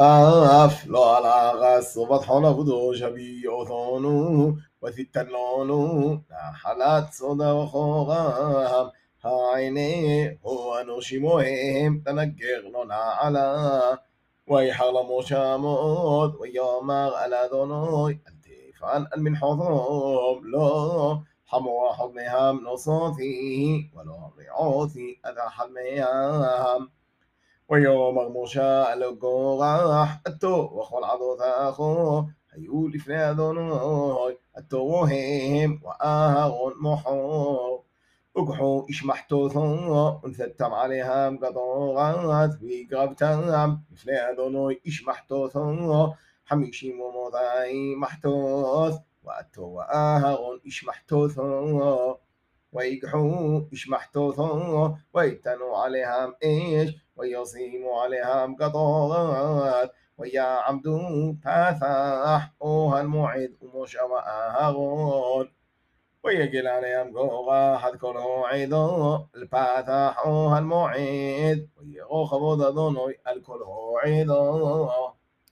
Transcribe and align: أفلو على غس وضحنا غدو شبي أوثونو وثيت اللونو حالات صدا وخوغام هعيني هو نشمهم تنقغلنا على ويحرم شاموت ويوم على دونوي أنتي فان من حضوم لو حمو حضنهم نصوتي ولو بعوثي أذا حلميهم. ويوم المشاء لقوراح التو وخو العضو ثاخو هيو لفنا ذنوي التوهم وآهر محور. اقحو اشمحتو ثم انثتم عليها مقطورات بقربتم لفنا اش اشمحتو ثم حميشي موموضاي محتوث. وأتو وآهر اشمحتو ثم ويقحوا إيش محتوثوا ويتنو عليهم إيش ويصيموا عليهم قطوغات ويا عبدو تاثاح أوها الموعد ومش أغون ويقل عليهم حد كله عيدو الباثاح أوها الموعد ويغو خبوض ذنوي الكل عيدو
أفلو 0.00 1.02
على 1.02 1.58
غس 1.58 1.96
وضحنا 1.96 2.48
غدو 2.48 2.92
شبي 2.92 3.48
أوثونو 3.48 4.56
وثيت 4.82 5.16
اللونو 5.16 6.20
حالات 6.62 7.12
صدا 7.12 7.52
وخوغام 7.52 8.90
هعيني 9.24 10.40
هو 10.46 10.84
نشمهم 10.88 12.02
تنقغلنا 12.06 12.94
على 12.94 13.98
ويحرم 14.46 15.22
شاموت 15.22 16.34
ويوم 16.40 16.90
على 16.90 17.48
دونوي 17.52 18.20
أنتي 18.28 18.72
فان 18.80 19.06
من 19.16 19.36
حضوم 19.36 20.46
لو 20.52 21.18
حمو 21.46 21.92
حضنهم 21.92 22.64
نصوتي 22.64 23.90
ولو 23.94 24.32
بعوثي 24.38 25.20
أذا 25.26 25.48
حلميهم. 25.48 26.90
ويوم 27.68 28.18
المشاء 28.18 28.94
لقوراح 28.98 30.20
التو 30.26 30.60
وخو 30.76 30.98
العضو 30.98 31.36
ثاخو 31.38 32.24
هيو 32.52 32.88
لفنا 32.88 33.32
ذنوي 33.32 34.36
التوهم 34.58 35.80
وآهر 35.84 36.74
محور. 36.80 37.80
اقحو 38.36 38.86
اشمحتو 38.90 39.48
ثم 39.48 39.92
انثتم 40.26 40.72
عليها 40.74 41.30
مقطورات 41.30 42.50
بقربتم 42.60 43.40
لفنا 43.92 44.32
اش 44.32 44.76
اشمحتو 44.86 45.48
ثم 45.48 46.06
حميشي 46.44 46.92
موموضاي 46.92 47.94
محتوث. 47.96 48.94
وأتو 49.24 49.62
وآهر 49.62 50.60
اشمحتو 50.66 51.28
ثم 51.28 51.80
ويقحوا 52.74 53.60
إيش 53.72 53.88
محتوثوا 53.88 54.88
ويتنو 55.14 55.74
عليهم 55.74 56.34
إيش 56.44 56.90
ويصيموا 57.16 58.00
عليهم 58.00 58.56
قطوغات 58.56 59.92
ويا 60.18 60.42
عبدو 60.42 60.98
تاثاح 61.44 62.52
أوها 62.62 63.00
الموعد 63.00 63.56
ومش 63.62 63.96
أغون 64.60 65.50
ويقل 66.24 66.66
عليهم 66.66 67.08
حد 67.78 67.96
كله 67.96 68.46
عيدو 68.46 69.18
الباثاح 69.34 70.18
أوها 70.26 70.58
الموعد 70.58 71.68
ويغو 71.76 72.24
خبوض 72.24 72.62
ذنوي 72.62 73.14
الكل 73.28 73.64
عيدو 74.04 74.90